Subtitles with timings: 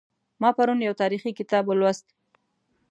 [0.41, 2.05] ما پرون یو تاریخي کتاب ولوست